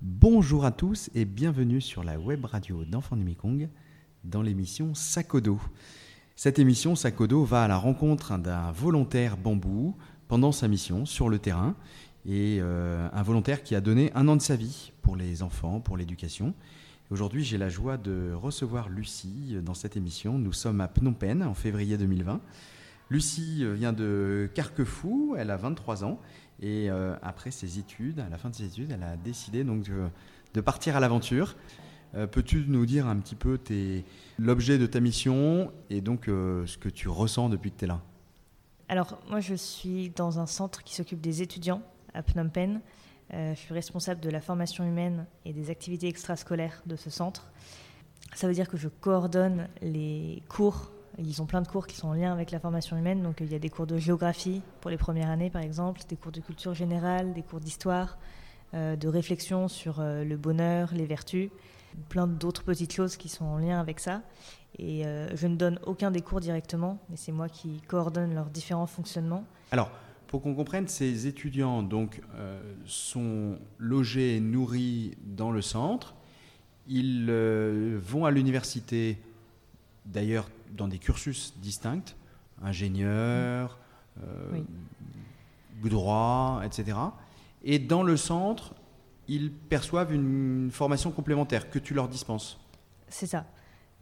Bonjour 0.00 0.64
à 0.64 0.70
tous 0.70 1.10
et 1.14 1.26
bienvenue 1.26 1.82
sur 1.82 2.02
la 2.02 2.18
web 2.18 2.46
radio 2.46 2.82
d'Enfants 2.86 3.16
du 3.16 3.24
Mekong 3.24 3.68
dans 4.24 4.40
l'émission 4.40 4.94
Sakodo. 4.94 5.60
Cette 6.34 6.58
émission 6.58 6.96
Sakodo 6.96 7.44
va 7.44 7.64
à 7.64 7.68
la 7.68 7.76
rencontre 7.76 8.38
d'un 8.38 8.72
volontaire 8.72 9.36
bambou 9.36 9.98
pendant 10.28 10.50
sa 10.50 10.66
mission 10.66 11.04
sur 11.04 11.28
le 11.28 11.38
terrain 11.38 11.76
et 12.24 12.56
euh, 12.62 13.06
un 13.12 13.22
volontaire 13.22 13.62
qui 13.62 13.74
a 13.74 13.82
donné 13.82 14.12
un 14.14 14.28
an 14.28 14.36
de 14.36 14.42
sa 14.42 14.56
vie 14.56 14.92
pour 15.02 15.14
les 15.14 15.42
enfants, 15.42 15.78
pour 15.80 15.98
l'éducation. 15.98 16.54
Aujourd'hui, 17.10 17.44
j'ai 17.44 17.58
la 17.58 17.68
joie 17.68 17.98
de 17.98 18.32
recevoir 18.32 18.88
Lucie 18.88 19.58
dans 19.62 19.74
cette 19.74 19.94
émission. 19.94 20.38
Nous 20.38 20.54
sommes 20.54 20.80
à 20.80 20.88
Phnom 20.88 21.12
Penh 21.12 21.42
en 21.42 21.52
février 21.52 21.98
2020. 21.98 22.40
Lucie 23.10 23.64
euh, 23.64 23.72
vient 23.74 23.92
de 23.92 24.50
Carquefou, 24.54 25.34
elle 25.38 25.50
a 25.50 25.56
23 25.56 26.04
ans 26.04 26.18
et 26.60 26.90
euh, 26.90 27.14
après 27.22 27.50
ses 27.50 27.78
études, 27.78 28.20
à 28.20 28.28
la 28.28 28.38
fin 28.38 28.50
de 28.50 28.54
ses 28.54 28.64
études, 28.64 28.92
elle 28.92 29.02
a 29.02 29.16
décidé 29.16 29.64
donc 29.64 29.84
de, 30.54 30.60
partir 30.60 30.96
à 30.96 31.00
l'aventure. 31.00 31.56
Peux-tu 32.32 32.64
nous 32.66 32.86
dire 32.86 33.06
un 33.06 33.16
petit 33.18 33.34
peu 33.34 33.58
l'objet 34.38 34.78
de 34.78 34.86
ta 34.86 34.98
mission 34.98 35.70
et 35.90 36.00
donc 36.00 36.24
ce 36.24 36.78
que 36.78 36.88
tu 36.88 37.06
ressens 37.06 37.50
depuis 37.50 37.70
que 37.70 37.76
tu 37.76 37.84
es 37.84 37.88
là? 37.88 38.00
Alors 38.88 39.20
moi 39.28 39.40
je 39.40 39.54
suis 39.54 40.08
dans 40.16 40.40
un 40.40 40.46
centre 40.46 40.82
qui 40.82 40.94
s'occupe 40.94 41.20
des 41.20 41.42
étudiants 41.42 41.82
à 42.14 42.22
Phnom 42.22 42.48
Penh. 42.48 42.80
Euh, 43.34 43.54
je 43.54 43.60
suis 43.60 43.74
responsable 43.74 44.20
de 44.20 44.30
la 44.30 44.40
formation 44.40 44.84
humaine 44.84 45.26
et 45.44 45.52
des 45.52 45.70
activités 45.70 46.08
extrascolaires 46.08 46.82
de 46.86 46.96
ce 46.96 47.10
centre. 47.10 47.50
Ça 48.34 48.46
veut 48.46 48.54
dire 48.54 48.68
que 48.68 48.76
je 48.76 48.88
coordonne 48.88 49.68
les 49.82 50.42
cours. 50.48 50.90
Ils 51.18 51.42
ont 51.42 51.46
plein 51.46 51.62
de 51.62 51.68
cours 51.68 51.86
qui 51.86 51.96
sont 51.96 52.08
en 52.08 52.14
lien 52.14 52.32
avec 52.32 52.50
la 52.50 52.60
formation 52.60 52.96
humaine. 52.96 53.22
Donc 53.22 53.38
il 53.40 53.50
y 53.50 53.54
a 53.54 53.58
des 53.58 53.70
cours 53.70 53.86
de 53.86 53.98
géographie 53.98 54.62
pour 54.80 54.90
les 54.90 54.96
premières 54.96 55.30
années, 55.30 55.50
par 55.50 55.62
exemple, 55.62 56.00
des 56.08 56.16
cours 56.16 56.32
de 56.32 56.40
culture 56.40 56.74
générale, 56.74 57.32
des 57.32 57.42
cours 57.42 57.60
d'histoire, 57.60 58.18
euh, 58.74 58.96
de 58.96 59.08
réflexion 59.08 59.68
sur 59.68 60.00
euh, 60.00 60.24
le 60.24 60.36
bonheur, 60.36 60.90
les 60.94 61.06
vertus, 61.06 61.50
plein 62.08 62.26
d'autres 62.26 62.62
petites 62.62 62.92
choses 62.92 63.16
qui 63.16 63.28
sont 63.28 63.44
en 63.44 63.58
lien 63.58 63.80
avec 63.80 64.00
ça. 64.00 64.22
Et 64.78 65.02
je 65.34 65.46
ne 65.46 65.56
donne 65.56 65.80
aucun 65.86 66.10
des 66.10 66.20
cours 66.20 66.38
directement, 66.38 66.98
mais 67.08 67.16
c'est 67.16 67.32
moi 67.32 67.48
qui 67.48 67.80
coordonne 67.88 68.34
leurs 68.34 68.50
différents 68.50 68.86
fonctionnements. 68.86 69.44
Alors, 69.72 69.90
pour 70.28 70.42
qu'on 70.42 70.54
comprenne, 70.54 70.86
ces 70.88 71.26
étudiants 71.26 71.82
donc, 71.82 72.20
euh, 72.34 72.60
sont 72.84 73.58
logés 73.78 74.36
et 74.36 74.40
nourris 74.40 75.16
dans 75.24 75.50
le 75.50 75.62
centre. 75.62 76.14
Ils 76.86 77.26
euh, 77.30 77.98
vont 78.00 78.26
à 78.26 78.30
l'université, 78.30 79.18
d'ailleurs 80.04 80.50
dans 80.72 80.88
des 80.88 80.98
cursus 80.98 81.54
distincts, 81.58 82.14
ingénieur, 82.62 83.78
euh, 84.22 84.60
droit, 85.84 86.62
etc. 86.64 86.98
Et 87.64 87.78
dans 87.78 88.02
le 88.02 88.16
centre, 88.16 88.74
ils 89.28 89.52
perçoivent 89.52 90.12
une 90.12 90.70
formation 90.72 91.10
complémentaire 91.10 91.70
que 91.70 91.78
tu 91.78 91.94
leur 91.94 92.08
dispenses. 92.08 92.58
C'est 93.08 93.26
ça. 93.26 93.46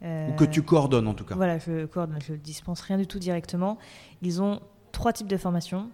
Ou 0.01 0.33
que 0.37 0.45
tu 0.45 0.61
coordonnes 0.61 1.07
en 1.07 1.15
tout 1.15 1.25
cas. 1.25 1.33
Voilà, 1.33 1.57
je 1.57 1.85
coordonne, 1.87 2.21
je 2.21 2.33
ne 2.33 2.37
dispense 2.37 2.81
rien 2.81 2.97
du 2.97 3.07
tout 3.07 3.17
directement. 3.17 3.79
Ils 4.21 4.41
ont 4.43 4.61
trois 4.91 5.11
types 5.11 5.27
de 5.27 5.37
formations. 5.37 5.89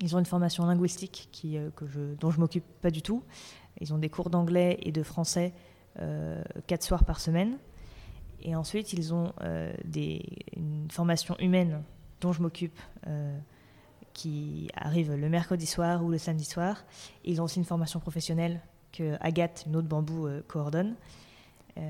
Ils 0.00 0.16
ont 0.16 0.18
une 0.18 0.26
formation 0.26 0.64
linguistique 0.64 1.28
qui, 1.32 1.58
euh, 1.58 1.70
que 1.76 1.86
je, 1.86 2.14
dont 2.18 2.30
je 2.30 2.40
m'occupe 2.40 2.64
pas 2.80 2.90
du 2.90 3.02
tout. 3.02 3.22
Ils 3.80 3.92
ont 3.92 3.98
des 3.98 4.08
cours 4.08 4.30
d'anglais 4.30 4.78
et 4.82 4.92
de 4.92 5.02
français 5.02 5.52
euh, 6.00 6.42
quatre 6.66 6.82
soirs 6.82 7.04
par 7.04 7.20
semaine. 7.20 7.58
Et 8.42 8.54
ensuite, 8.54 8.92
ils 8.92 9.12
ont 9.14 9.32
euh, 9.42 9.72
des, 9.84 10.22
une 10.56 10.90
formation 10.90 11.36
humaine 11.38 11.82
dont 12.20 12.32
je 12.32 12.42
m'occupe, 12.42 12.78
qui 14.14 14.70
arrive 14.74 15.12
le 15.14 15.28
mercredi 15.28 15.66
soir 15.66 16.02
ou 16.02 16.10
le 16.10 16.16
samedi 16.16 16.44
soir. 16.44 16.84
ils 17.24 17.42
ont 17.42 17.44
aussi 17.44 17.58
une 17.58 17.66
formation 17.66 18.00
professionnelle 18.00 18.62
que 18.90 19.16
Agathe, 19.20 19.64
une 19.66 19.76
autre 19.76 19.86
bambou, 19.86 20.26
coordonne. 20.48 20.94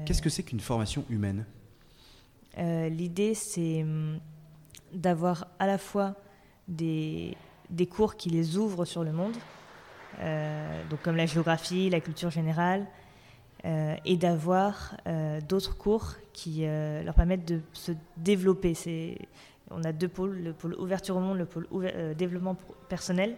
Qu'est-ce 0.05 0.21
que 0.21 0.29
c'est 0.29 0.43
qu'une 0.43 0.59
formation 0.59 1.05
humaine? 1.09 1.47
L'idée, 2.59 3.35
c'est 3.35 3.85
hum, 3.85 4.19
d'avoir 4.93 5.47
à 5.61 5.69
la 5.69 5.79
fois 5.79 6.17
des, 6.67 7.37
des 7.71 7.87
cours 7.87 8.17
qui 8.17 8.31
les 8.31 8.57
ouvrent 8.57 8.85
sur 8.85 9.05
le 9.05 9.13
monde, 9.13 9.37
euh, 10.21 10.83
donc 10.89 11.03
comme 11.03 11.17
la 11.17 11.27
géographie, 11.27 11.91
la 11.91 12.01
culture 12.01 12.31
générale, 12.31 12.83
euh, 12.83 13.06
et 14.05 14.17
d'avoir 14.17 14.97
euh, 15.07 15.41
d'autres 15.41 15.77
cours 15.77 16.15
qui 16.33 16.65
leur 16.67 17.15
permettent 17.15 17.47
de 17.47 17.61
se 17.73 17.93
développer. 18.17 18.75
on 19.71 19.83
a 19.83 19.93
deux 19.93 20.09
pôles, 20.09 20.39
le 20.43 20.53
pôle 20.53 20.75
ouverture 20.75 21.17
au 21.17 21.21
monde, 21.21 21.39
le 21.39 21.47
pôle 21.47 21.67
développement 22.17 22.57
personnel, 22.89 23.37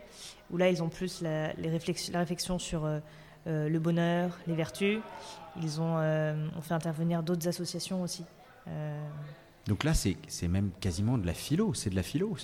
où 0.51 0.57
là 0.57 0.69
ils 0.69 0.83
ont 0.83 0.89
plus 0.89 1.23
la, 1.23 1.53
les 1.55 1.71
réflexions, 1.71 2.13
la 2.13 2.21
réflexion 2.21 2.59
sur 2.59 2.89
le 3.47 3.79
bonheur, 3.79 4.37
les 4.47 4.55
vertus. 4.55 4.99
Ils 5.63 5.81
ont, 5.81 5.97
on 5.97 6.61
fait 6.61 6.75
intervenir 6.75 7.23
d'autres 7.23 7.47
associations 7.49 8.03
aussi. 8.03 8.25
Donc 9.69 9.85
là, 9.85 9.93
c'est 9.95 10.49
même 10.49 10.71
quasiment 10.81 11.19
de 11.19 11.27
la 11.27 11.35
philo, 11.35 11.75
c'est 11.75 11.91
de 11.91 11.97
la 11.97 12.03
philo. 12.03 12.35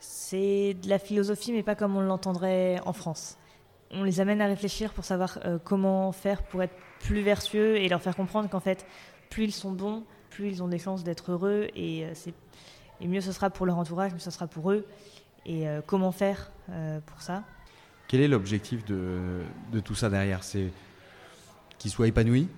C'est 0.00 0.74
de 0.74 0.88
la 0.88 0.98
philosophie, 0.98 1.52
mais 1.52 1.62
pas 1.62 1.74
comme 1.74 1.96
on 1.96 2.00
l'entendrait 2.00 2.80
en 2.84 2.92
France. 2.92 3.38
On 3.90 4.02
les 4.02 4.20
amène 4.20 4.40
à 4.42 4.46
réfléchir 4.46 4.92
pour 4.92 5.04
savoir 5.04 5.38
euh, 5.44 5.58
comment 5.62 6.12
faire 6.12 6.42
pour 6.42 6.62
être 6.62 6.74
plus 7.00 7.22
vertueux 7.22 7.76
et 7.76 7.88
leur 7.88 8.02
faire 8.02 8.16
comprendre 8.16 8.48
qu'en 8.50 8.60
fait, 8.60 8.86
plus 9.30 9.44
ils 9.44 9.52
sont 9.52 9.72
bons, 9.72 10.04
plus 10.30 10.48
ils 10.48 10.62
ont 10.62 10.68
des 10.68 10.78
chances 10.78 11.04
d'être 11.04 11.32
heureux 11.32 11.68
et, 11.74 12.04
euh, 12.04 12.30
et 13.00 13.08
mieux 13.08 13.22
ce 13.22 13.32
sera 13.32 13.48
pour 13.48 13.64
leur 13.64 13.78
entourage, 13.78 14.12
mieux 14.12 14.18
ce 14.18 14.30
sera 14.30 14.46
pour 14.46 14.72
eux. 14.72 14.86
Et 15.46 15.66
euh, 15.68 15.80
comment 15.86 16.12
faire 16.12 16.50
pour 17.06 17.22
ça? 17.22 17.44
Quel 18.08 18.20
est 18.20 18.28
l'objectif 18.28 18.84
de, 18.84 19.40
de, 19.72 19.80
tout 19.80 19.94
ça 19.94 20.10
derrière? 20.10 20.44
C'est 20.44 20.70
qu'ils 21.78 21.90
soient 21.90 22.08
épanouis? 22.08 22.48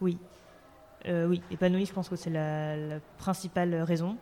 Oui. 0.00 0.18
oui, 1.08 1.42
épanouis, 1.50 1.86
je 1.86 1.92
pense 1.92 2.08
que 2.08 2.14
c'est 2.14 2.30
la, 2.30 2.76
la 2.76 3.00
principale 3.18 3.74
raison 3.82 4.16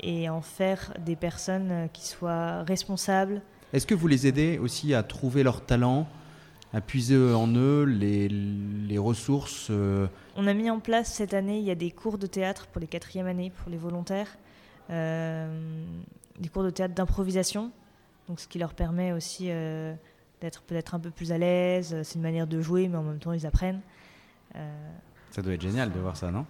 et 0.00 0.30
en 0.30 0.40
faire 0.40 0.94
des 1.00 1.16
personnes 1.16 1.88
qui 1.92 2.06
soient 2.06 2.62
responsables. 2.62 3.42
Est-ce 3.72 3.86
que 3.86 3.94
vous 3.94 4.08
les 4.08 4.26
aidez 4.26 4.58
aussi 4.58 4.94
à 4.94 5.02
trouver 5.02 5.42
leur 5.42 5.64
talent, 5.64 6.08
à 6.72 6.80
puiser 6.80 7.16
en 7.34 7.48
eux 7.54 7.84
les, 7.84 8.28
les 8.28 8.98
ressources 8.98 9.68
euh 9.70 10.06
On 10.36 10.46
a 10.46 10.54
mis 10.54 10.70
en 10.70 10.80
place 10.80 11.12
cette 11.12 11.34
année, 11.34 11.58
il 11.58 11.64
y 11.64 11.70
a 11.70 11.74
des 11.74 11.90
cours 11.90 12.18
de 12.18 12.26
théâtre 12.26 12.66
pour 12.68 12.80
les 12.80 12.86
quatrièmes 12.86 13.26
années, 13.26 13.50
pour 13.50 13.70
les 13.70 13.76
volontaires, 13.76 14.38
euh, 14.90 15.84
des 16.38 16.48
cours 16.48 16.62
de 16.62 16.70
théâtre 16.70 16.94
d'improvisation, 16.94 17.70
donc 18.26 18.40
ce 18.40 18.48
qui 18.48 18.58
leur 18.58 18.72
permet 18.72 19.12
aussi 19.12 19.46
euh, 19.50 19.94
d'être 20.40 20.62
peut-être 20.62 20.94
un 20.94 21.00
peu 21.00 21.10
plus 21.10 21.32
à 21.32 21.38
l'aise. 21.38 21.94
C'est 22.02 22.14
une 22.14 22.22
manière 22.22 22.46
de 22.46 22.60
jouer, 22.62 22.88
mais 22.88 22.96
en 22.96 23.02
même 23.02 23.18
temps 23.18 23.32
ils 23.32 23.46
apprennent. 23.46 23.80
Ça 25.30 25.42
doit 25.42 25.52
être 25.52 25.60
génial 25.60 25.92
de 25.92 26.00
voir 26.00 26.16
ça, 26.16 26.30
non? 26.30 26.46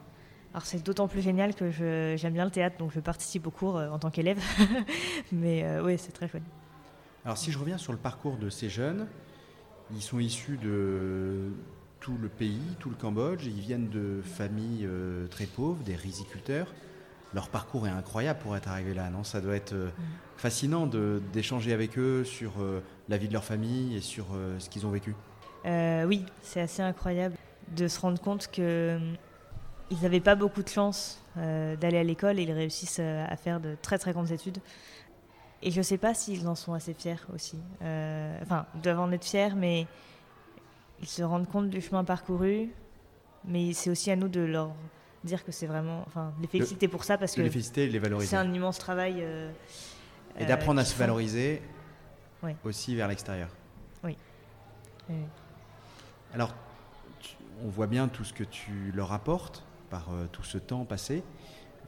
Alors 0.55 0.65
c'est 0.65 0.83
d'autant 0.83 1.09
plus 1.09 1.21
génial 1.21 1.55
que 1.55 1.71
j'aime 2.17 2.33
bien 2.33 2.45
le 2.45 2.51
théâtre, 2.51 2.79
donc 2.79 2.93
je 2.95 3.01
participe 3.01 3.47
aux 3.47 3.51
cours 3.51 3.77
en 3.77 3.99
tant 3.99 4.11
qu'élève. 4.11 4.39
Mais 5.33 5.65
euh, 5.65 5.85
oui, 5.85 5.99
c'est 5.99 6.13
très 6.13 6.29
chouette. 6.29 6.45
Alors 7.25 7.39
si 7.39 7.53
je 7.53 7.59
reviens 7.59 7.79
sur 7.79 7.93
le 7.93 7.99
parcours 7.99 8.37
de 8.37 8.49
ces 8.51 8.69
jeunes, 8.69 9.07
ils 9.93 10.03
sont 10.03 10.19
issus 10.19 10.59
de 10.63 11.51
tout 12.01 12.17
le 12.21 12.29
pays, 12.29 12.61
tout 12.79 12.91
le 12.91 12.97
Cambodge, 12.97 13.45
ils 13.45 13.61
viennent 13.61 13.89
de 13.89 14.21
familles 14.23 14.87
euh, 14.87 15.27
très 15.27 15.47
pauvres, 15.47 15.83
des 15.85 15.97
riziculteurs. 15.97 16.73
Leur 17.35 17.49
parcours 17.49 17.87
est 17.87 17.91
incroyable 17.91 18.39
pour 18.41 18.57
être 18.57 18.69
arrivé 18.69 18.95
là, 18.95 19.11
non? 19.11 19.25
Ça 19.25 19.41
doit 19.41 19.57
être 19.57 19.75
mm. 19.75 19.91
fascinant 20.37 20.87
d'échanger 20.87 21.75
avec 21.75 21.99
eux 21.99 22.25
sur 22.25 22.53
la 23.09 23.19
vie 23.19 23.29
de 23.29 23.35
leur 23.35 23.45
famille 23.45 23.97
et 23.97 24.01
sur 24.01 24.29
ce 24.59 24.71
qu'ils 24.71 24.87
ont 24.87 24.91
vécu. 24.91 25.15
oui, 25.65 26.25
c'est 26.43 26.63
assez 26.63 26.81
incroyable 26.81 27.35
de 27.77 27.87
se 27.87 28.01
rendre 28.01 28.19
compte 28.19 28.51
que 28.51 28.99
ils 29.91 30.01
n'avaient 30.03 30.21
pas 30.21 30.35
beaucoup 30.35 30.63
de 30.63 30.69
chance 30.69 31.23
euh, 31.37 31.77
d'aller 31.77 31.99
à 31.99 32.03
l'école 32.03 32.39
et 32.39 32.43
ils 32.43 32.53
réussissent 32.53 33.01
euh, 33.01 33.25
à 33.29 33.37
faire 33.37 33.61
de 33.61 33.77
très 33.81 33.99
très 33.99 34.13
grandes 34.13 34.31
études. 34.31 34.59
Et 35.63 35.71
je 35.71 35.79
ne 35.79 35.83
sais 35.83 35.99
pas 35.99 36.15
s'ils 36.15 36.47
en 36.47 36.55
sont 36.55 36.73
assez 36.73 36.95
fiers 36.95 37.17
aussi. 37.35 37.59
Euh, 37.83 38.39
enfin, 38.43 38.67
ils 38.75 38.81
doivent 38.81 39.01
en 39.01 39.11
être 39.11 39.25
fiers, 39.25 39.55
mais 39.57 39.87
ils 41.01 41.09
se 41.09 41.23
rendent 41.23 41.49
compte 41.49 41.71
du 41.71 41.81
chemin 41.81 42.05
parcouru. 42.05 42.71
Mais 43.45 43.73
c'est 43.73 43.91
aussi 43.91 44.11
à 44.11 44.17
nous 44.17 44.29
de 44.29 44.41
leur 44.41 44.73
dire 45.25 45.45
que 45.45 45.53
c'est 45.53 45.67
vraiment. 45.67 46.05
Enfin, 46.07 46.33
les 46.41 46.47
féliciter 46.47 46.87
pour 46.87 47.05
ça 47.05 47.19
parce 47.19 47.35
que. 47.35 47.41
Les 47.41 47.51
féliciter 47.51 47.89
les 47.89 47.99
valoriser. 47.99 48.31
C'est 48.31 48.37
un 48.37 48.53
immense 48.53 48.79
travail. 48.79 49.25
et 50.39 50.47
d'apprendre 50.47 50.81
à 50.81 50.85
se 50.85 50.97
valoriser 50.97 51.63
aussi 52.65 52.95
vers 52.95 53.09
l'extérieur. 53.09 53.49
Oui. 54.05 54.17
Alors, 56.35 56.55
on 57.65 57.69
voit 57.69 57.87
bien 57.87 58.09
tout 58.09 58.25
ce 58.25 58.33
que 58.33 58.45
tu 58.45 58.93
leur 58.95 59.13
apportes 59.13 59.65
par 59.91 60.13
euh, 60.13 60.27
tout 60.31 60.43
ce 60.43 60.59
temps 60.59 60.85
passé. 60.85 61.23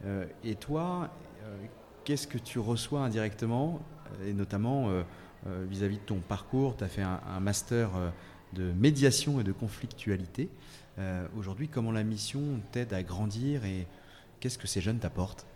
Euh, 0.04 0.24
et 0.42 0.54
toi, 0.54 1.10
euh, 1.42 1.56
qu'est-ce 2.10 2.26
que 2.26 2.38
tu 2.38 2.58
reçois 2.58 3.02
indirectement, 3.02 3.78
et 4.26 4.32
notamment 4.32 4.88
vis-à-vis 5.46 5.98
de 5.98 6.02
ton 6.02 6.18
parcours? 6.18 6.76
Tu 6.76 6.82
as 6.82 6.88
fait 6.88 7.02
un, 7.02 7.38
master 7.38 7.90
de 8.52 8.72
médiation 8.72 9.40
et 9.40 9.44
de 9.44 9.52
conflictualité. 9.52 10.48
Aujourd'hui, 11.38 11.68
comment 11.68 11.92
la 11.92 12.02
mission 12.02 12.40
t'aide 12.72 12.92
à 12.94 13.04
grandir 13.04 13.64
et 13.64 13.86
qu'est-ce 14.40 14.58
que 14.58 14.66
ces 14.66 14.80
jeunes 14.80 14.98
t'apportent? 14.98 15.46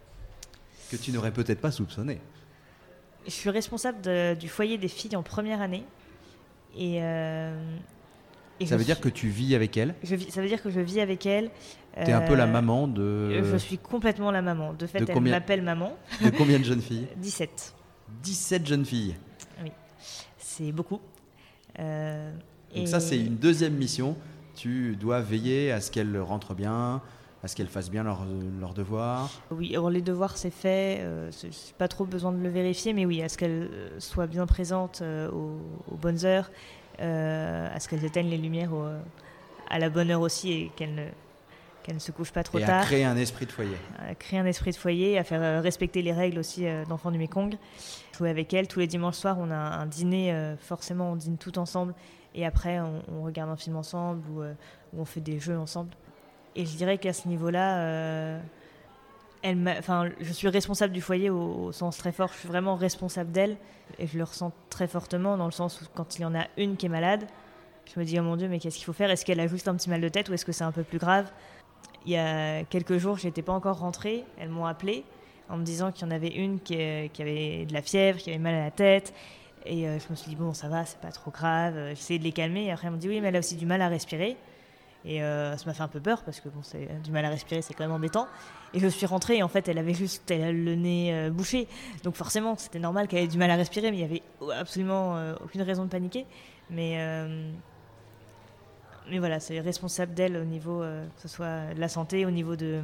Que 0.92 0.96
tu 0.96 1.10
n'aurais 1.10 1.32
peut-être 1.32 1.60
pas 1.60 1.72
soupçonné 1.72 2.20
Je 3.24 3.32
suis 3.32 3.50
responsable 3.50 4.38
du 4.38 4.48
foyer 4.48 4.78
des 4.78 4.86
filles 4.86 5.16
en 5.16 5.24
première 5.24 5.60
année. 5.60 5.84
Et, 6.76 7.00
et 8.60 8.66
ça 8.66 8.76
veut 8.76 8.84
dire 8.84 9.00
que 9.00 9.08
tu 9.08 9.28
vis 9.28 9.54
avec 9.54 9.76
elle? 9.76 9.94
Je 10.02 10.16
Ça 10.28 10.40
veut 10.40 10.48
dire 10.48 10.62
que 10.62 10.70
je 10.70 10.80
vis 10.80 11.00
avec 11.00 11.26
elle. 11.26 11.50
Tu 11.96 12.10
es 12.10 12.12
un 12.12 12.22
peu 12.22 12.34
la 12.34 12.46
maman 12.46 12.88
de... 12.88 13.42
Je 13.42 13.56
suis 13.56 13.78
complètement 13.78 14.30
la 14.30 14.42
maman. 14.42 14.72
De 14.72 14.86
fait, 14.86 15.08
elle 15.08 15.20
m'appelle 15.20 15.62
maman. 15.62 15.96
De 16.22 16.30
combien 16.30 16.58
de 16.58 16.64
jeunes 16.64 16.82
filles? 16.82 17.06
17. 17.16 17.74
17 18.22 18.66
jeunes 18.66 18.84
filles 18.84 19.16
Oui, 19.62 19.72
c'est 20.38 20.72
beaucoup. 20.72 21.00
Donc 21.78 22.88
ça, 22.88 23.00
c'est 23.00 23.18
une 23.18 23.36
deuxième 23.36 23.74
mission. 23.74 24.16
Tu 24.54 24.96
dois 24.96 25.20
veiller 25.20 25.72
à 25.72 25.80
ce 25.80 25.90
qu'elles 25.90 26.16
rentrent 26.18 26.54
bien, 26.54 27.02
à 27.42 27.48
ce 27.48 27.56
qu'elles 27.56 27.68
fassent 27.68 27.90
bien 27.90 28.04
leurs 28.04 28.24
leur 28.60 28.72
devoirs 28.72 29.30
Oui, 29.50 29.70
alors 29.72 29.90
les 29.90 30.00
devoirs, 30.00 30.36
c'est 30.36 30.50
fait. 30.50 30.98
Euh, 31.00 31.28
c'est 31.30 31.74
pas 31.76 31.88
trop 31.88 32.04
besoin 32.04 32.32
de 32.32 32.38
le 32.38 32.48
vérifier, 32.48 32.92
mais 32.92 33.04
oui, 33.04 33.22
à 33.22 33.28
ce 33.28 33.36
qu'elles 33.36 33.68
soient 33.98 34.26
bien 34.26 34.46
présentes 34.46 35.00
euh, 35.02 35.30
aux, 35.30 35.96
bonnes 35.96 36.24
heures, 36.24 36.50
euh, 36.50 36.83
à 36.98 37.80
ce 37.80 37.88
qu'elles 37.88 38.04
éteignent 38.04 38.30
les 38.30 38.38
lumières 38.38 38.72
à 39.68 39.78
la 39.78 39.88
bonne 39.88 40.10
heure 40.10 40.20
aussi 40.20 40.52
et 40.52 40.72
qu'elles 40.76 40.94
ne, 40.94 41.06
qu'elles 41.82 41.96
ne 41.96 42.00
se 42.00 42.12
couchent 42.12 42.32
pas 42.32 42.42
trop 42.42 42.58
et 42.58 42.64
tard. 42.64 42.82
À 42.82 42.84
créer 42.84 43.04
un 43.04 43.16
esprit 43.16 43.46
de 43.46 43.52
foyer. 43.52 43.76
À 43.98 44.14
créer 44.14 44.38
un 44.38 44.46
esprit 44.46 44.70
de 44.70 44.76
foyer, 44.76 45.18
à 45.18 45.24
faire 45.24 45.62
respecter 45.62 46.02
les 46.02 46.12
règles 46.12 46.38
aussi 46.38 46.66
d'enfants 46.88 47.10
du 47.10 47.18
Mekong. 47.18 47.56
Jouer 48.16 48.30
avec 48.30 48.52
elles. 48.54 48.68
Tous 48.68 48.80
les 48.80 48.86
dimanches 48.86 49.16
soirs, 49.16 49.38
on 49.38 49.50
a 49.50 49.56
un 49.56 49.86
dîner, 49.86 50.54
forcément, 50.60 51.12
on 51.12 51.16
dîne 51.16 51.38
tout 51.38 51.58
ensemble 51.58 51.94
et 52.34 52.44
après 52.44 52.80
on, 52.80 53.22
regarde 53.22 53.50
un 53.50 53.56
film 53.56 53.76
ensemble 53.76 54.22
ou, 54.30 54.42
euh, 54.42 54.54
on 54.96 55.04
fait 55.04 55.20
des 55.20 55.38
jeux 55.38 55.58
ensemble. 55.58 55.90
Et 56.56 56.66
je 56.66 56.76
dirais 56.76 56.98
qu'à 56.98 57.12
ce 57.12 57.26
niveau-là, 57.28 57.78
euh, 59.44 59.74
enfin, 59.78 60.08
je 60.20 60.32
suis 60.32 60.48
responsable 60.48 60.92
du 60.92 61.00
foyer 61.00 61.30
au, 61.30 61.72
sens 61.72 61.96
très 61.96 62.12
fort. 62.12 62.30
Je 62.32 62.38
suis 62.38 62.48
vraiment 62.48 62.76
responsable 62.76 63.30
d'elle 63.32 63.56
et 63.98 64.06
je 64.06 64.16
le 64.18 64.24
ressens 64.24 64.52
très 64.70 64.86
fortement 64.88 65.36
dans 65.36 65.46
le 65.46 65.52
sens 65.52 65.80
où 65.80 65.84
quand 65.94 66.18
il 66.18 66.22
y 66.22 66.24
en 66.24 66.34
a 66.34 66.46
une 66.56 66.76
qui 66.76 66.86
est 66.86 66.90
malade, 66.90 67.26
je 67.92 68.00
me 68.00 68.04
dis 68.04 68.18
oh 68.18 68.22
mon 68.22 68.36
dieu 68.36 68.48
mais 68.48 68.58
qu'est-ce 68.58 68.76
qu'il 68.76 68.84
faut 68.84 68.92
faire? 68.92 69.10
Est-ce 69.10 69.24
qu'elle 69.24 69.40
a 69.40 69.46
juste 69.46 69.68
un 69.68 69.74
petit 69.74 69.90
mal 69.90 70.00
de 70.00 70.08
tête 70.08 70.28
ou 70.28 70.34
est-ce 70.34 70.44
que 70.44 70.52
c'est 70.52 70.64
un 70.64 70.72
peu 70.72 70.84
plus 70.84 70.98
grave? 70.98 71.30
Il 72.06 72.12
y 72.12 72.16
a 72.16 72.64
quelques 72.64 72.98
jours, 72.98 73.16
j'étais 73.18 73.42
pas 73.42 73.52
encore 73.52 73.78
rentrée. 73.78 74.24
Elles 74.38 74.50
m'ont 74.50 74.66
appelé 74.66 75.04
en 75.48 75.56
me 75.56 75.64
disant 75.64 75.92
qu'il 75.92 76.06
y 76.06 76.10
en 76.10 76.14
avait 76.14 76.34
une 76.34 76.60
qui, 76.60 76.76
qui 77.12 77.22
avait 77.22 77.66
de 77.66 77.72
la 77.72 77.82
fièvre, 77.82 78.18
qui 78.18 78.30
avait 78.30 78.38
mal 78.38 78.54
à 78.54 78.64
la 78.64 78.70
tête 78.70 79.12
et 79.66 79.88
euh, 79.88 79.98
je 79.98 80.10
me 80.10 80.14
suis 80.14 80.28
dit, 80.28 80.36
bon, 80.36 80.52
ça 80.52 80.68
va, 80.68 80.84
c'est 80.84 81.00
pas 81.00 81.10
trop 81.10 81.30
grave. 81.30 81.74
J'essayais 81.90 82.18
de 82.18 82.24
les 82.24 82.32
calmer. 82.32 82.64
Et 82.64 82.70
après, 82.70 82.88
on 82.88 82.92
me 82.92 82.96
dit, 82.98 83.08
oui, 83.08 83.20
mais 83.20 83.28
elle 83.28 83.36
a 83.36 83.38
aussi 83.38 83.56
du 83.56 83.66
mal 83.66 83.80
à 83.80 83.88
respirer. 83.88 84.36
Et 85.06 85.22
euh, 85.22 85.56
ça 85.56 85.66
m'a 85.66 85.74
fait 85.74 85.82
un 85.82 85.88
peu 85.88 86.00
peur 86.00 86.22
parce 86.22 86.40
que 86.40 86.48
bon, 86.48 86.62
c'est 86.62 86.88
du 87.02 87.10
mal 87.10 87.24
à 87.24 87.28
respirer, 87.28 87.60
c'est 87.62 87.74
quand 87.74 87.84
même 87.84 87.92
embêtant. 87.92 88.26
Et 88.72 88.80
je 88.80 88.88
suis 88.88 89.06
rentrée 89.06 89.36
et 89.36 89.42
en 89.42 89.48
fait, 89.48 89.68
elle 89.68 89.78
avait 89.78 89.94
juste 89.94 90.30
le 90.30 90.74
nez 90.74 91.14
euh, 91.14 91.30
bouché. 91.30 91.68
Donc 92.04 92.14
forcément, 92.14 92.56
c'était 92.56 92.78
normal 92.78 93.06
qu'elle 93.06 93.24
ait 93.24 93.28
du 93.28 93.38
mal 93.38 93.50
à 93.50 93.56
respirer, 93.56 93.90
mais 93.90 93.98
il 93.98 94.06
n'y 94.06 94.20
avait 94.42 94.58
absolument 94.58 95.34
aucune 95.42 95.62
raison 95.62 95.84
de 95.84 95.90
paniquer. 95.90 96.26
Mais, 96.70 96.98
mais 99.10 99.18
voilà, 99.18 99.38
c'est 99.40 99.60
responsable 99.60 100.14
d'elle 100.14 100.36
au 100.36 100.44
niveau, 100.44 100.80
que 100.80 101.20
ce 101.20 101.28
soit 101.28 101.74
de 101.74 101.80
la 101.80 101.88
santé, 101.88 102.24
au 102.24 102.30
niveau 102.30 102.56
de 102.56 102.82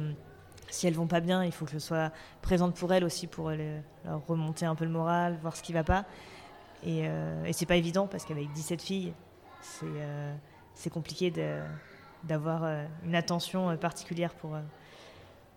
si 0.69 0.87
elles 0.87 0.93
vont 0.93 1.07
pas 1.07 1.19
bien, 1.19 1.43
il 1.43 1.51
faut 1.51 1.65
que 1.65 1.71
je 1.71 1.79
sois 1.79 2.11
présente 2.41 2.75
pour 2.75 2.93
elles 2.93 3.03
aussi 3.03 3.27
pour 3.27 3.49
leur 3.49 4.25
remonter 4.27 4.65
un 4.65 4.75
peu 4.75 4.85
le 4.85 4.91
moral, 4.91 5.37
voir 5.41 5.55
ce 5.55 5.61
qui 5.63 5.73
va 5.73 5.83
pas. 5.83 6.05
Et, 6.83 7.01
euh, 7.03 7.45
et 7.45 7.53
c'est 7.53 7.65
pas 7.65 7.75
évident 7.75 8.07
parce 8.07 8.25
qu'avec 8.25 8.51
17 8.53 8.81
filles, 8.81 9.13
c'est 9.61 9.85
euh, 9.85 10.33
compliqué 10.91 11.31
d'avoir 12.23 12.63
euh, 12.63 12.85
une 13.05 13.15
attention 13.15 13.75
particulière 13.77 14.33
pour, 14.33 14.57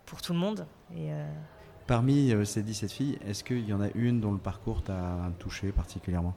pour 0.07 0.23
tout 0.23 0.33
le 0.33 0.39
monde. 0.39 0.67
Et, 0.97 1.11
Parmi 1.87 2.33
ces 2.47 2.63
17 2.63 2.91
filles, 2.91 3.19
est-ce 3.27 3.45
qu'il 3.45 3.69
y 3.69 3.73
en 3.75 3.81
a 3.83 3.89
une 3.95 4.21
dont 4.21 4.33
le 4.33 4.39
parcours 4.39 4.83
t'a 4.83 5.31
touché 5.39 5.71
particulièrement? 5.71 6.35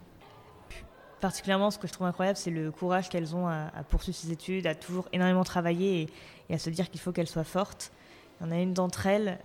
Particulièrement, 1.21 1.71
ce 1.71 1.79
que 1.79 1.87
je 1.87 1.93
trouve 1.93 2.05
incroyable, 2.05 2.37
c'est 2.37 2.51
le 2.51 2.69
courage 2.69 3.07
qu'elles 3.09 3.33
ont 3.33 3.47
à, 3.47 3.71
poursuivre 3.89 4.17
ses 4.17 4.31
études, 4.31 4.67
à 4.67 4.75
toujours 4.75 5.07
énormément 5.13 5.45
travailler 5.45 6.09
et, 6.49 6.53
à 6.53 6.57
se 6.57 6.69
dire 6.69 6.89
qu'il 6.89 6.99
faut 6.99 7.13
qu'elles 7.13 7.29
soient 7.29 7.45
fortes. 7.45 7.93
Il 8.39 8.45
y 8.45 8.49
en 8.49 8.51
a 8.51 8.59
une 8.59 8.73
d'entre 8.73 9.07
elles, 9.07 9.39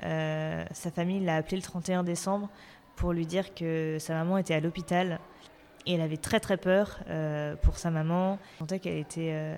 sa 0.72 0.90
famille 0.90 1.20
l'a 1.20 1.36
appelée 1.36 1.56
le 1.56 1.62
31 1.62 2.02
décembre 2.02 2.48
pour 2.96 3.12
lui 3.12 3.26
dire 3.26 3.54
que 3.54 3.96
sa 4.00 4.14
maman 4.14 4.38
était 4.38 4.54
à 4.54 4.60
l'hôpital 4.60 5.20
et 5.86 5.94
elle 5.94 6.00
avait 6.00 6.16
très 6.16 6.40
très 6.40 6.56
peur 6.56 7.00
euh, 7.08 7.56
pour 7.56 7.78
sa 7.78 7.90
maman. 7.90 8.38
Elle 8.54 8.58
sentait 8.58 8.78
qu'elle 8.78 8.98
était, 8.98 9.30
euh, 9.32 9.56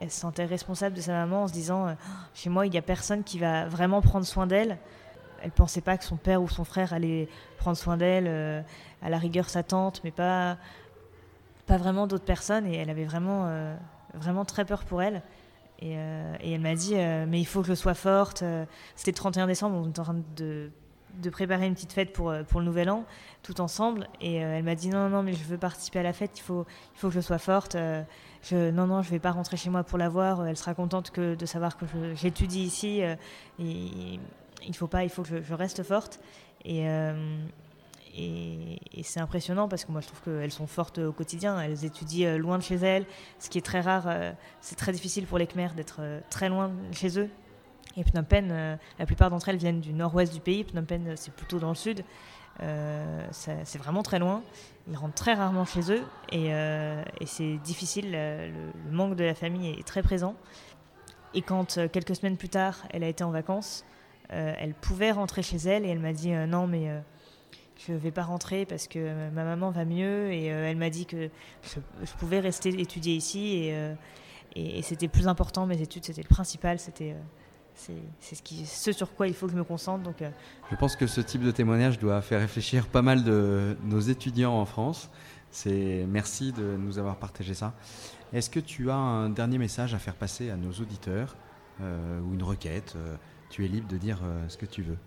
elle 0.00 0.10
se 0.10 0.20
sentait 0.20 0.44
responsable 0.44 0.96
de 0.96 1.00
sa 1.00 1.12
maman 1.12 1.44
en 1.44 1.48
se 1.48 1.52
disant 1.52 1.88
euh, 1.88 1.94
chez 2.34 2.50
moi 2.50 2.66
il 2.66 2.70
n'y 2.70 2.78
a 2.78 2.82
personne 2.82 3.22
qui 3.22 3.38
va 3.38 3.66
vraiment 3.66 4.00
prendre 4.00 4.26
soin 4.26 4.46
d'elle. 4.46 4.78
Elle 5.42 5.50
pensait 5.50 5.80
pas 5.80 5.96
que 5.96 6.04
son 6.04 6.16
père 6.16 6.42
ou 6.42 6.48
son 6.48 6.64
frère 6.64 6.92
allait 6.92 7.28
prendre 7.56 7.76
soin 7.76 7.96
d'elle, 7.96 8.28
à 9.00 9.08
la 9.08 9.16
rigueur 9.16 9.48
sa 9.48 9.62
tante, 9.62 10.02
mais 10.04 10.10
pas 10.10 10.58
pas 11.66 11.78
vraiment 11.78 12.06
d'autres 12.06 12.26
personnes. 12.26 12.66
Et 12.66 12.76
elle 12.76 12.90
avait 12.90 13.06
vraiment 13.06 13.50
vraiment 14.12 14.44
très 14.44 14.66
peur 14.66 14.84
pour 14.84 15.00
elle. 15.00 15.22
Et, 15.78 15.92
elle 15.92 16.60
m'a 16.60 16.74
dit 16.74 16.94
mais 16.94 17.40
il 17.40 17.46
faut 17.46 17.62
que 17.62 17.68
je 17.68 17.74
sois 17.74 17.94
forte. 17.94 18.44
C'était 18.96 19.12
le 19.12 19.16
31 19.16 19.46
décembre, 19.46 19.76
on 19.82 19.88
était 19.88 20.00
en 20.00 20.04
train 20.04 20.22
de 20.36 20.70
de 21.18 21.30
préparer 21.30 21.66
une 21.66 21.74
petite 21.74 21.92
fête 21.92 22.12
pour, 22.12 22.30
euh, 22.30 22.42
pour 22.42 22.60
le 22.60 22.66
nouvel 22.66 22.90
an, 22.90 23.04
tout 23.42 23.60
ensemble. 23.60 24.08
Et 24.20 24.44
euh, 24.44 24.58
elle 24.58 24.64
m'a 24.64 24.74
dit 24.74 24.88
non, 24.88 25.08
non, 25.08 25.22
mais 25.22 25.32
je 25.32 25.44
veux 25.44 25.58
participer 25.58 25.98
à 25.98 26.02
la 26.02 26.12
fête, 26.12 26.38
il 26.38 26.42
faut, 26.42 26.66
il 26.94 26.98
faut 26.98 27.08
que 27.08 27.14
je 27.14 27.20
sois 27.20 27.38
forte. 27.38 27.74
Euh, 27.74 28.02
je, 28.42 28.70
non, 28.70 28.86
non, 28.86 29.02
je 29.02 29.10
vais 29.10 29.18
pas 29.18 29.32
rentrer 29.32 29.56
chez 29.56 29.70
moi 29.70 29.84
pour 29.84 29.98
la 29.98 30.08
voir. 30.08 30.46
Elle 30.46 30.56
sera 30.56 30.74
contente 30.74 31.10
que, 31.10 31.34
de 31.34 31.46
savoir 31.46 31.76
que 31.76 31.84
j'étudie 32.14 32.62
ici. 32.62 33.00
et, 33.58 34.20
il 34.66 34.76
faut 34.76 34.88
pas, 34.88 35.04
il 35.04 35.10
faut 35.10 35.22
que 35.22 35.42
je, 35.42 35.54
reste 35.54 35.82
forte. 35.82 36.20
Et, 36.64 36.86
et, 38.16 39.02
c'est 39.02 39.20
impressionnant 39.20 39.68
parce 39.68 39.84
que 39.84 39.92
moi 39.92 40.02
je 40.02 40.08
trouve 40.08 40.20
qu'elles 40.22 40.52
sont 40.52 40.66
fortes 40.66 40.98
au 40.98 41.12
quotidien. 41.12 41.60
Elles 41.60 41.84
étudient 41.84 42.36
loin 42.36 42.58
de 42.58 42.62
chez 42.62 42.76
elles, 42.76 43.06
ce 43.38 43.48
qui 43.48 43.58
est 43.58 43.64
très 43.64 43.80
rare. 43.80 44.08
c'est 44.60 44.76
très 44.76 44.92
difficile 44.92 45.26
pour 45.26 45.38
les 45.38 45.46
Khmers 45.46 45.74
d'être 45.74 46.00
très 46.28 46.48
loin 46.48 46.68
de 46.68 46.94
chez 46.94 47.18
eux. 47.18 47.30
Et 47.96 48.04
Phnom 48.04 48.22
Penh, 48.22 48.50
euh, 48.50 48.76
la 48.98 49.06
plupart 49.06 49.30
d'entre 49.30 49.48
elles 49.48 49.56
viennent 49.56 49.80
du 49.80 49.92
nord-ouest 49.92 50.32
du 50.32 50.40
pays. 50.40 50.64
Phnom 50.64 50.84
Penh, 50.84 51.16
c'est 51.16 51.34
plutôt 51.34 51.58
dans 51.58 51.70
le 51.70 51.74
sud. 51.74 52.04
Euh, 52.62 53.26
c'est 53.32 53.78
vraiment 53.78 54.02
très 54.02 54.18
loin. 54.18 54.42
Ils 54.88 54.96
rentrent 54.96 55.14
très 55.14 55.34
rarement 55.34 55.64
chez 55.64 55.92
eux 55.92 56.02
et, 56.30 56.52
euh, 56.52 57.02
c'est 57.24 57.56
difficile. 57.58 58.12
Le, 58.12 58.50
manque 58.90 59.16
de 59.16 59.24
la 59.24 59.34
famille 59.34 59.70
est 59.70 59.86
très 59.86 60.02
présent. 60.02 60.34
Et 61.32 61.42
quand 61.42 61.78
quelques 61.92 62.16
semaines 62.16 62.36
plus 62.36 62.48
tard, 62.48 62.82
elle 62.90 63.04
a 63.04 63.08
été 63.08 63.22
en 63.22 63.30
vacances, 63.30 63.84
elle 64.30 64.74
pouvait 64.74 65.12
rentrer 65.12 65.42
chez 65.42 65.58
elle 65.58 65.84
et 65.84 65.88
elle 65.88 66.00
m'a 66.00 66.12
dit 66.12 66.30
non 66.30 66.66
mais 66.66 66.88
je 67.86 67.92
ne 67.92 67.98
vais 67.98 68.10
pas 68.10 68.24
rentrer 68.24 68.66
parce 68.66 68.88
que 68.88 69.30
ma 69.30 69.44
maman 69.44 69.70
va 69.70 69.84
mieux 69.84 70.32
et 70.32 70.46
elle 70.46 70.76
m'a 70.76 70.90
dit 70.90 71.06
que 71.06 71.30
je, 71.62 72.12
pouvais 72.18 72.40
rester 72.40 72.68
étudier 72.80 73.14
ici 73.14 73.54
et, 73.54 73.74
et 74.56 74.82
c'était 74.82 75.06
plus 75.06 75.28
important 75.28 75.66
mes 75.66 75.80
études 75.80 76.04
c'était 76.04 76.22
le 76.22 76.28
principal 76.28 76.80
c'était 76.80 77.14
c'est 78.20 78.34
ce, 78.34 78.42
qui, 78.42 78.66
ce 78.66 78.92
sur 78.92 79.14
quoi 79.14 79.26
il 79.26 79.34
faut 79.34 79.46
que 79.46 79.52
je 79.52 79.56
me 79.56 79.64
concentre. 79.64 80.02
Donc, 80.02 80.22
euh. 80.22 80.30
Je 80.70 80.76
pense 80.76 80.96
que 80.96 81.06
ce 81.06 81.20
type 81.20 81.42
de 81.42 81.50
témoignage 81.50 81.98
doit 81.98 82.20
faire 82.20 82.40
réfléchir 82.40 82.86
pas 82.86 83.02
mal 83.02 83.24
de 83.24 83.76
nos 83.84 84.00
étudiants 84.00 84.52
en 84.52 84.64
France. 84.64 85.10
C'est 85.50 86.04
merci 86.08 86.52
de 86.52 86.76
nous 86.76 86.98
avoir 86.98 87.16
partagé 87.16 87.54
ça. 87.54 87.72
Est-ce 88.32 88.50
que 88.50 88.60
tu 88.60 88.90
as 88.90 88.96
un 88.96 89.30
dernier 89.30 89.58
message 89.58 89.94
à 89.94 89.98
faire 89.98 90.14
passer 90.14 90.50
à 90.50 90.56
nos 90.56 90.70
auditeurs 90.72 91.36
euh, 91.80 92.20
ou 92.20 92.34
une 92.34 92.42
requête 92.42 92.94
euh, 92.96 93.16
Tu 93.48 93.64
es 93.64 93.68
libre 93.68 93.88
de 93.88 93.96
dire 93.96 94.20
ce 94.48 94.56
que 94.56 94.66
tu 94.66 94.82
veux. 94.82 94.98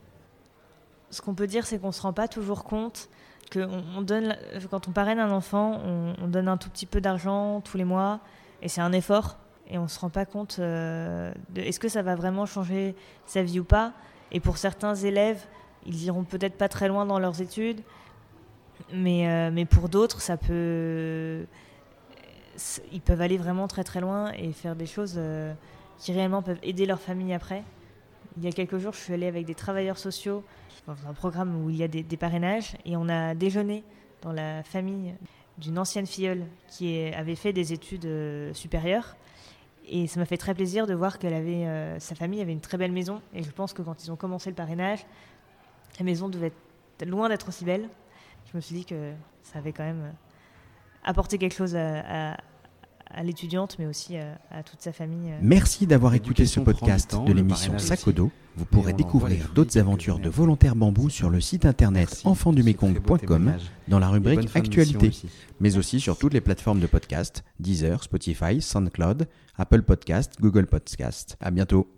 Ce 1.12 1.22
qu'on 1.22 1.36
peut 1.36 1.48
dire, 1.48 1.65
c'est 1.65 1.80
qu'on 1.80 1.88
ne 1.88 1.94
se 1.94 2.01
rend 2.01 2.13
pas 2.13 2.27
toujours 2.27 2.63
compte 2.63 3.10
que 3.51 3.60
on, 3.60 4.01
donne, 4.01 4.36
quand 4.72 4.88
on 4.88 4.92
parraine 4.92 5.20
un 5.20 5.32
enfant, 5.32 5.80
on, 5.86 6.15
on 6.22 6.27
donne 6.27 6.48
un 6.48 6.58
tout 6.58 6.70
petit 6.70 6.88
peu 6.88 7.01
d'argent 7.01 7.62
tous 7.62 7.77
les 7.77 7.84
mois 7.84 8.20
et 8.62 8.68
c'est 8.68 8.82
un 8.82 8.94
effort 8.94 9.38
et 9.70 9.77
on 9.77 9.84
ne 9.84 9.88
se 9.88 10.00
rend 10.00 10.10
pas 10.10 10.25
compte 10.25 10.58
euh, 10.60 11.34
de 11.50 11.62
est-ce 11.62 11.79
que 11.79 11.88
ça 11.88 12.01
va 12.01 12.15
vraiment 12.15 12.46
changer 12.46 12.96
sa 13.25 13.43
vie 13.43 13.60
ou 13.60 13.63
pas? 13.63 13.93
Et 14.32 14.39
pour 14.39 14.58
certains 14.58 14.96
élèves, 14.96 15.43
ils 15.86 16.03
iront 16.03 16.24
peut-être 16.24 16.58
pas 16.58 16.70
très 16.70 16.88
loin 16.88 17.05
dans 17.05 17.20
leurs 17.20 17.41
études, 17.41 17.82
mais, 18.93 19.29
euh, 19.29 19.51
mais 19.51 19.65
pour 19.65 19.89
d'autres, 19.89 20.22
ça 20.22 20.38
peut. 20.38 21.46
Ils 22.91 23.01
peuvent 23.01 23.22
aller 23.22 23.38
vraiment 23.38 23.67
très 23.67 23.84
très 23.84 24.00
loin 24.00 24.32
et 24.34 24.51
faire 24.51 24.75
des 24.75 24.86
choses 24.86 25.15
euh, 25.17 25.53
qui 25.98 26.13
réellement 26.13 26.43
peuvent 26.43 26.60
aider 26.62 26.86
leur 26.86 27.00
famille 27.00 27.34
après. 27.34 27.63
Il 28.38 28.43
y 28.43 28.48
a 28.48 28.51
quelques 28.51 28.77
jours, 28.77 28.93
je 28.93 29.00
suis 29.00 29.13
allée 29.13 29.27
avec 29.27 29.46
des 29.46 29.55
travailleurs 29.55 29.98
sociaux 29.98 30.43
dans 30.86 30.96
un 31.08 31.13
programme 31.13 31.63
où 31.63 31.70
il 31.70 31.77
y 31.77 31.84
a 31.84 31.88
des, 31.88 32.03
des 32.03 32.17
parrainages 32.17 32.75
et 32.86 32.96
on 32.96 33.10
a 33.10 33.34
déjeuné 33.34 33.84
dans 34.22 34.32
la 34.32 34.63
famille 34.63 35.15
d'une 35.58 35.79
ancienne 35.79 36.05
filleule 36.05 36.46
qui 36.67 37.08
avait 37.13 37.36
fait 37.36 37.53
des 37.53 37.74
études 37.74 38.08
supérieures 38.53 39.15
et 39.87 40.07
ça 40.07 40.19
m'a 40.19 40.25
fait 40.25 40.37
très 40.37 40.53
plaisir 40.53 40.87
de 40.87 40.93
voir 40.93 41.19
qu'elle 41.19 41.33
avait, 41.33 41.65
euh, 41.65 41.99
sa 41.99 42.15
famille 42.15 42.41
avait 42.41 42.51
une 42.51 42.61
très 42.61 42.77
belle 42.77 42.91
maison. 42.91 43.21
Et 43.33 43.43
je 43.43 43.51
pense 43.51 43.73
que 43.73 43.81
quand 43.81 44.03
ils 44.03 44.11
ont 44.11 44.15
commencé 44.15 44.49
le 44.49 44.55
parrainage, 44.55 45.05
la 45.99 46.05
maison 46.05 46.29
devait 46.29 46.47
être 46.99 47.09
loin 47.09 47.29
d'être 47.29 47.49
aussi 47.49 47.65
belle. 47.65 47.89
Je 48.51 48.57
me 48.57 48.61
suis 48.61 48.75
dit 48.75 48.85
que 48.85 49.13
ça 49.41 49.59
avait 49.59 49.73
quand 49.73 49.83
même 49.83 50.03
euh, 50.03 50.11
apporté 51.03 51.37
quelque 51.37 51.55
chose 51.55 51.75
à, 51.75 52.31
à 52.33 52.37
l'étudiante, 53.22 53.77
mais 53.77 53.86
aussi 53.86 54.17
à 54.17 54.63
toute 54.63 54.82
sa 54.82 54.91
famille. 54.91 55.32
Merci 55.41 55.86
d'avoir 55.86 56.15
écouté 56.15 56.48
ce 56.48 56.60
podcast 56.60 57.12
temps, 57.12 57.24
de 57.25 57.34
l'émission 57.34 57.77
Sakodo. 57.77 58.32
Vous 58.55 58.65
pourrez 58.65 58.93
découvrir 58.93 59.50
d'autres 59.53 59.77
aventures 59.77 60.20
de 60.20 60.29
volontaires 60.29 60.75
bambou 60.75 61.10
sur 61.10 61.29
le 61.29 61.41
site 61.41 61.65
internet 61.65 62.22
enfandumekong.com 62.24 63.53
dans 63.88 64.00
la 64.00 64.10
rubrique 64.10 64.50
Actualité, 64.55 65.12
mais 65.60 65.77
aussi 65.77 66.00
sur 66.00 66.17
toutes 66.17 66.34
les 66.34 66.41
plateformes 66.41 66.79
de 66.79 66.88
podcast 66.88 67.43
Deezer, 67.60 68.03
Spotify, 68.03 68.62
SoundCloud, 68.62 69.27
Apple 69.58 69.82
Podcast, 69.84 70.34
Google 70.39 70.67
Podcast. 70.67 71.38
À 71.39 71.51
bientôt. 71.51 71.93